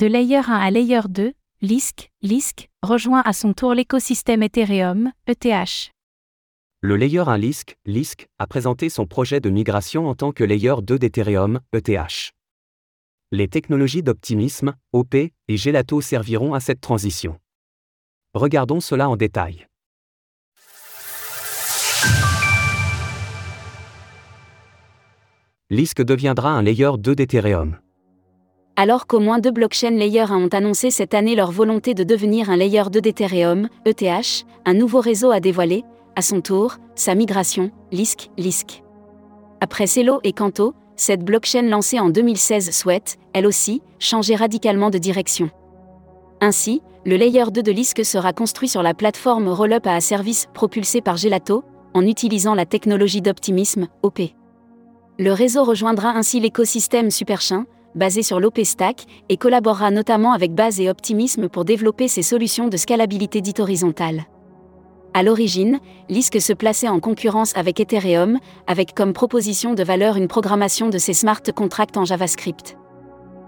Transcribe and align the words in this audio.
De 0.00 0.06
Layer 0.06 0.40
1 0.48 0.54
à 0.54 0.70
Layer 0.70 1.02
2, 1.10 1.34
Lisk, 1.60 2.10
Lisk, 2.22 2.70
rejoint 2.82 3.20
à 3.20 3.34
son 3.34 3.52
tour 3.52 3.74
l'écosystème 3.74 4.42
Ethereum, 4.42 5.12
ETH. 5.26 5.92
Le 6.80 6.96
Layer 6.96 7.24
1 7.26 7.36
Lisk, 7.36 7.76
Lisk, 7.84 8.26
a 8.38 8.46
présenté 8.46 8.88
son 8.88 9.04
projet 9.04 9.40
de 9.40 9.50
migration 9.50 10.08
en 10.08 10.14
tant 10.14 10.32
que 10.32 10.42
Layer 10.42 10.76
2 10.82 10.98
d'Ethereum, 10.98 11.60
ETH. 11.74 12.32
Les 13.30 13.46
technologies 13.46 14.02
d'optimisme, 14.02 14.74
OP, 14.94 15.14
et 15.14 15.32
Gelato 15.48 16.00
serviront 16.00 16.54
à 16.54 16.60
cette 16.60 16.80
transition. 16.80 17.38
Regardons 18.32 18.80
cela 18.80 19.10
en 19.10 19.18
détail. 19.18 19.66
Lisk 25.68 26.00
deviendra 26.00 26.52
un 26.52 26.62
layer 26.62 26.92
2 26.98 27.14
d'Ethereum. 27.14 27.78
Alors 28.82 29.06
qu'au 29.06 29.20
moins 29.20 29.40
deux 29.40 29.50
blockchain 29.50 29.90
layers 29.90 30.30
ont 30.30 30.48
annoncé 30.48 30.90
cette 30.90 31.12
année 31.12 31.34
leur 31.34 31.52
volonté 31.52 31.92
de 31.92 32.02
devenir 32.02 32.48
un 32.48 32.56
layer 32.56 32.84
2 32.90 33.02
d'Ethereum, 33.02 33.68
ETH, 33.84 34.46
un 34.64 34.72
nouveau 34.72 35.00
réseau 35.00 35.30
a 35.30 35.38
dévoilé, 35.38 35.84
à 36.16 36.22
son 36.22 36.40
tour, 36.40 36.78
sa 36.94 37.14
migration, 37.14 37.72
Lisk, 37.92 38.30
Lisk. 38.38 38.82
Après 39.60 39.86
Celo 39.86 40.20
et 40.24 40.32
Kanto, 40.32 40.72
cette 40.96 41.22
blockchain 41.22 41.68
lancée 41.68 42.00
en 42.00 42.08
2016 42.08 42.70
souhaite, 42.74 43.18
elle 43.34 43.46
aussi, 43.46 43.82
changer 43.98 44.34
radicalement 44.34 44.88
de 44.88 44.96
direction. 44.96 45.50
Ainsi, 46.40 46.80
le 47.04 47.16
layer 47.16 47.50
2 47.52 47.62
de 47.62 47.72
Lisk 47.72 48.02
sera 48.02 48.32
construit 48.32 48.70
sur 48.70 48.82
la 48.82 48.94
plateforme 48.94 49.48
Rollup 49.48 49.86
à 49.86 50.00
service 50.00 50.48
propulsée 50.54 51.02
par 51.02 51.18
Gelato, 51.18 51.64
en 51.92 52.06
utilisant 52.06 52.54
la 52.54 52.64
technologie 52.64 53.20
d'optimisme, 53.20 53.88
OP. 54.02 54.20
Le 55.18 55.32
réseau 55.34 55.64
rejoindra 55.64 56.16
ainsi 56.16 56.40
l'écosystème 56.40 57.10
Superchain, 57.10 57.66
basé 57.94 58.22
sur 58.22 58.40
l'OP-Stack, 58.40 59.04
et 59.28 59.36
collaborera 59.36 59.90
notamment 59.90 60.32
avec 60.32 60.54
Base 60.54 60.80
et 60.80 60.88
Optimism 60.88 61.48
pour 61.48 61.64
développer 61.64 62.08
ses 62.08 62.22
solutions 62.22 62.68
de 62.68 62.76
scalabilité 62.76 63.40
dite 63.40 63.60
horizontale. 63.60 64.24
À 65.12 65.22
l'origine, 65.22 65.80
Lisk 66.08 66.40
se 66.40 66.52
plaçait 66.52 66.88
en 66.88 67.00
concurrence 67.00 67.56
avec 67.56 67.80
Ethereum, 67.80 68.38
avec 68.66 68.94
comme 68.94 69.12
proposition 69.12 69.74
de 69.74 69.82
valeur 69.82 70.16
une 70.16 70.28
programmation 70.28 70.88
de 70.88 70.98
ses 70.98 71.14
smart 71.14 71.42
contracts 71.54 71.96
en 71.96 72.04
JavaScript. 72.04 72.76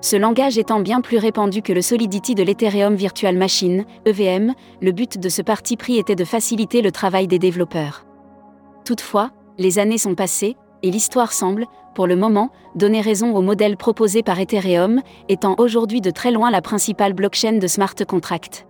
Ce 0.00 0.16
langage 0.16 0.58
étant 0.58 0.80
bien 0.80 1.00
plus 1.00 1.16
répandu 1.16 1.62
que 1.62 1.72
le 1.72 1.80
Solidity 1.80 2.34
de 2.34 2.42
l'Ethereum 2.42 2.94
Virtual 2.94 3.36
Machine, 3.36 3.84
EVM, 4.04 4.52
le 4.82 4.92
but 4.92 5.18
de 5.18 5.28
ce 5.28 5.42
parti 5.42 5.76
pris 5.76 5.96
était 5.96 6.16
de 6.16 6.24
faciliter 6.24 6.82
le 6.82 6.90
travail 6.90 7.26
des 7.26 7.38
développeurs. 7.38 8.04
Toutefois, 8.84 9.30
les 9.56 9.78
années 9.78 9.96
sont 9.96 10.14
passées, 10.14 10.56
et 10.82 10.90
l'histoire 10.90 11.32
semble, 11.32 11.64
pour 11.94 12.06
le 12.06 12.16
moment, 12.16 12.50
donner 12.74 13.00
raison 13.00 13.34
au 13.34 13.40
modèle 13.40 13.76
proposé 13.76 14.22
par 14.22 14.38
Ethereum, 14.40 15.00
étant 15.28 15.54
aujourd'hui 15.58 16.00
de 16.00 16.10
très 16.10 16.30
loin 16.30 16.50
la 16.50 16.60
principale 16.60 17.12
blockchain 17.12 17.58
de 17.58 17.66
smart 17.66 17.94
contract. 18.06 18.66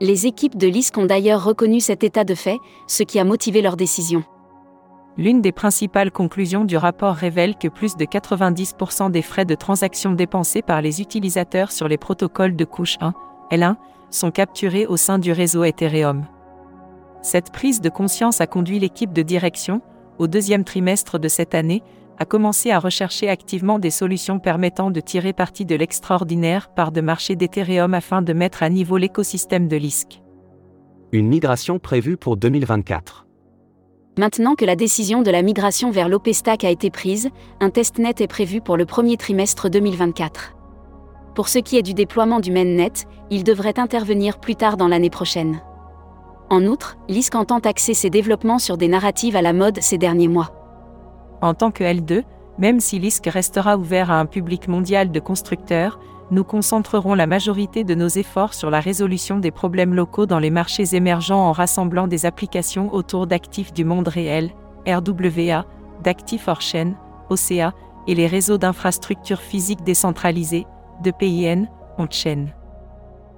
Les 0.00 0.26
équipes 0.26 0.56
de 0.56 0.66
Lisk 0.66 0.98
ont 0.98 1.06
d'ailleurs 1.06 1.44
reconnu 1.44 1.80
cet 1.80 2.04
état 2.04 2.24
de 2.24 2.34
fait, 2.34 2.58
ce 2.86 3.02
qui 3.02 3.18
a 3.18 3.24
motivé 3.24 3.62
leur 3.62 3.76
décision. 3.76 4.24
L'une 5.16 5.40
des 5.40 5.52
principales 5.52 6.10
conclusions 6.10 6.64
du 6.64 6.76
rapport 6.76 7.14
révèle 7.14 7.56
que 7.56 7.68
plus 7.68 7.96
de 7.96 8.04
90% 8.04 9.12
des 9.12 9.22
frais 9.22 9.44
de 9.44 9.54
transaction 9.54 10.10
dépensés 10.10 10.62
par 10.62 10.82
les 10.82 11.00
utilisateurs 11.00 11.70
sur 11.70 11.86
les 11.86 11.98
protocoles 11.98 12.56
de 12.56 12.64
couche 12.64 12.96
1, 13.00 13.14
L1, 13.52 13.76
sont 14.10 14.32
capturés 14.32 14.86
au 14.86 14.96
sein 14.96 15.20
du 15.20 15.30
réseau 15.30 15.62
Ethereum. 15.62 16.24
Cette 17.22 17.52
prise 17.52 17.80
de 17.80 17.88
conscience 17.88 18.40
a 18.40 18.48
conduit 18.48 18.80
l'équipe 18.80 19.12
de 19.12 19.22
direction, 19.22 19.80
au 20.18 20.26
deuxième 20.26 20.64
trimestre 20.64 21.18
de 21.18 21.28
cette 21.28 21.54
année, 21.54 21.82
a 22.18 22.24
commencé 22.24 22.70
à 22.70 22.78
rechercher 22.78 23.28
activement 23.28 23.78
des 23.78 23.90
solutions 23.90 24.38
permettant 24.38 24.90
de 24.90 25.00
tirer 25.00 25.32
parti 25.32 25.64
de 25.64 25.74
l'extraordinaire 25.74 26.68
part 26.68 26.92
de 26.92 27.00
marché 27.00 27.36
d'Ethereum 27.36 27.94
afin 27.94 28.22
de 28.22 28.32
mettre 28.32 28.62
à 28.62 28.68
niveau 28.68 28.96
l'écosystème 28.96 29.68
de 29.68 29.76
Lisk. 29.76 30.22
Une 31.12 31.28
migration 31.28 31.78
prévue 31.78 32.16
pour 32.16 32.36
2024. 32.36 33.26
Maintenant 34.16 34.54
que 34.54 34.64
la 34.64 34.76
décision 34.76 35.22
de 35.22 35.30
la 35.30 35.42
migration 35.42 35.90
vers 35.90 36.08
l'OP-Stack 36.08 36.62
a 36.64 36.70
été 36.70 36.90
prise, 36.90 37.30
un 37.60 37.70
testnet 37.70 38.14
est 38.20 38.28
prévu 38.28 38.60
pour 38.60 38.76
le 38.76 38.86
premier 38.86 39.16
trimestre 39.16 39.68
2024. 39.68 40.54
Pour 41.34 41.48
ce 41.48 41.58
qui 41.58 41.76
est 41.76 41.82
du 41.82 41.94
déploiement 41.94 42.38
du 42.38 42.52
mainnet, 42.52 42.92
il 43.30 43.42
devrait 43.42 43.78
intervenir 43.80 44.38
plus 44.38 44.54
tard 44.54 44.76
dans 44.76 44.86
l'année 44.86 45.10
prochaine. 45.10 45.60
En 46.48 46.64
outre, 46.64 46.96
Lisk 47.08 47.34
entend 47.34 47.58
axer 47.58 47.94
ses 47.94 48.10
développements 48.10 48.60
sur 48.60 48.76
des 48.76 48.86
narratives 48.86 49.34
à 49.34 49.42
la 49.42 49.52
mode 49.52 49.80
ces 49.80 49.98
derniers 49.98 50.28
mois. 50.28 50.63
En 51.40 51.54
tant 51.54 51.70
que 51.70 51.84
L2, 51.84 52.22
même 52.58 52.80
si 52.80 52.98
Lisk 52.98 53.26
restera 53.26 53.76
ouvert 53.76 54.10
à 54.10 54.20
un 54.20 54.26
public 54.26 54.68
mondial 54.68 55.10
de 55.10 55.20
constructeurs, 55.20 55.98
nous 56.30 56.44
concentrerons 56.44 57.14
la 57.14 57.26
majorité 57.26 57.84
de 57.84 57.94
nos 57.94 58.08
efforts 58.08 58.54
sur 58.54 58.70
la 58.70 58.80
résolution 58.80 59.38
des 59.38 59.50
problèmes 59.50 59.94
locaux 59.94 60.26
dans 60.26 60.38
les 60.38 60.50
marchés 60.50 60.94
émergents 60.94 61.48
en 61.48 61.52
rassemblant 61.52 62.06
des 62.06 62.26
applications 62.26 62.92
autour 62.94 63.26
d'actifs 63.26 63.72
du 63.72 63.84
monde 63.84 64.08
réel, 64.08 64.50
RWA, 64.86 65.66
d'actifs 66.02 66.48
hors 66.48 66.60
chaîne, 66.60 66.96
OCA, 67.30 67.74
et 68.06 68.14
les 68.14 68.26
réseaux 68.26 68.58
d'infrastructures 68.58 69.40
physiques 69.40 69.82
décentralisés, 69.82 70.66
de 71.02 71.10
PIN, 71.10 71.66
on-chain. 71.98 72.46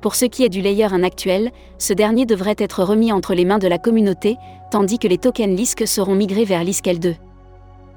Pour 0.00 0.14
ce 0.14 0.24
qui 0.24 0.44
est 0.44 0.48
du 0.48 0.62
layer 0.62 0.84
1 0.84 1.02
actuel, 1.02 1.50
ce 1.78 1.92
dernier 1.92 2.24
devrait 2.24 2.56
être 2.58 2.82
remis 2.82 3.12
entre 3.12 3.34
les 3.34 3.44
mains 3.44 3.58
de 3.58 3.68
la 3.68 3.78
communauté, 3.78 4.36
tandis 4.70 4.98
que 4.98 5.08
les 5.08 5.18
tokens 5.18 5.54
Lisk 5.54 5.86
seront 5.86 6.14
migrés 6.14 6.44
vers 6.44 6.64
Lisk 6.64 6.86
L2. 6.86 7.16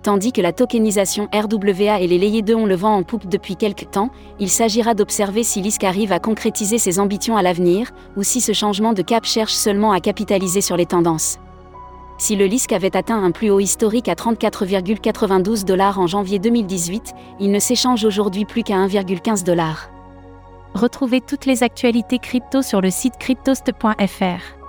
Tandis 0.03 0.33
que 0.33 0.41
la 0.41 0.51
tokenisation 0.51 1.29
RWA 1.33 2.01
et 2.01 2.07
les 2.07 2.17
layers 2.17 2.41
2 2.41 2.55
ont 2.55 2.65
le 2.65 2.75
vent 2.75 2.93
en 2.93 3.03
poupe 3.03 3.25
depuis 3.29 3.55
quelques 3.55 3.89
temps, 3.89 4.09
il 4.37 4.49
s'agira 4.49 4.95
d'observer 4.95 5.43
si 5.43 5.61
Lisk 5.61 5.85
arrive 5.85 6.11
à 6.11 6.19
concrétiser 6.19 6.77
ses 6.77 6.99
ambitions 6.99 7.37
à 7.37 7.41
l'avenir, 7.41 7.91
ou 8.17 8.23
si 8.23 8.41
ce 8.41 8.51
changement 8.51 8.91
de 8.91 9.01
cap 9.01 9.23
cherche 9.23 9.53
seulement 9.53 9.93
à 9.93 10.01
capitaliser 10.01 10.59
sur 10.59 10.75
les 10.75 10.85
tendances. 10.85 11.39
Si 12.17 12.35
le 12.35 12.45
Lisk 12.45 12.73
avait 12.73 12.97
atteint 12.97 13.23
un 13.23 13.31
plus 13.31 13.49
haut 13.49 13.61
historique 13.61 14.09
à 14.09 14.15
34,92 14.15 15.63
dollars 15.63 15.97
en 15.99 16.07
janvier 16.07 16.37
2018, 16.37 17.13
il 17.39 17.51
ne 17.51 17.59
s'échange 17.59 18.03
aujourd'hui 18.03 18.43
plus 18.43 18.63
qu'à 18.63 18.75
1,15 18.75 19.45
dollars. 19.45 19.89
Retrouvez 20.73 21.21
toutes 21.21 21.45
les 21.45 21.63
actualités 21.63 22.19
crypto 22.19 22.61
sur 22.61 22.81
le 22.81 22.89
site 22.89 23.17
cryptost.fr. 23.19 24.63